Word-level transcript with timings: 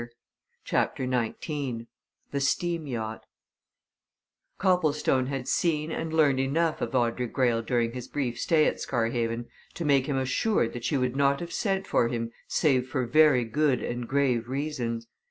_CHAPTER 0.63 1.05
XIX 1.07 1.85
THE 2.31 2.39
STEAM 2.39 2.87
YACHT 2.87 3.23
Copplestone 4.57 5.27
had 5.27 5.47
seen 5.47 5.91
and 5.91 6.11
learned 6.11 6.39
enough 6.39 6.81
of 6.81 6.95
Audrey 6.95 7.27
Greyle 7.27 7.61
during 7.61 7.91
his 7.91 8.07
brief 8.07 8.39
stay 8.39 8.65
at 8.65 8.81
Scarhaven 8.81 9.45
to 9.75 9.85
make 9.85 10.07
him 10.07 10.17
assured 10.17 10.73
that 10.73 10.85
she 10.85 10.97
would 10.97 11.15
not 11.15 11.39
have 11.39 11.53
sent 11.53 11.85
for 11.85 12.07
him 12.07 12.31
save 12.47 12.89
for 12.89 13.05
very 13.05 13.43
good 13.43 13.83
and 13.83 14.07
grave 14.07 14.49
reasons. 14.49 15.05